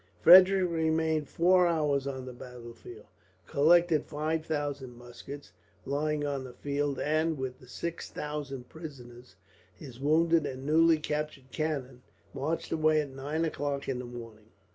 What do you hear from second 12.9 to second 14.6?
at nine o'clock in the morning.